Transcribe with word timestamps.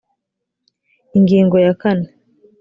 ingingo 1.17 1.55
ya 1.65 1.73
kane 1.81 2.07